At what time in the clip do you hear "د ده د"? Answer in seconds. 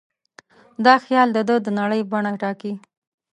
1.33-1.67